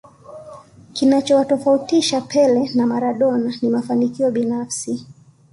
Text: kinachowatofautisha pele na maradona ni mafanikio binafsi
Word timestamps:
kinachowatofautisha 0.93 2.21
pele 2.21 2.69
na 2.75 2.87
maradona 2.87 3.53
ni 3.61 3.69
mafanikio 3.69 4.31
binafsi 4.31 5.05